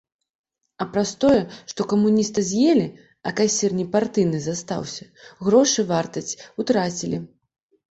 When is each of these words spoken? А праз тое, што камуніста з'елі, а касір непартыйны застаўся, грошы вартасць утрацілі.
А 0.85 0.85
праз 0.93 1.09
тое, 1.23 1.41
што 1.73 1.85
камуніста 1.91 2.39
з'елі, 2.47 2.87
а 3.29 3.35
касір 3.41 3.77
непартыйны 3.83 4.39
застаўся, 4.49 5.03
грошы 5.45 5.89
вартасць 5.95 6.37
утрацілі. 6.65 7.25